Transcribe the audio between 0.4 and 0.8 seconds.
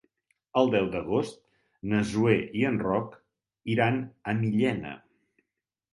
El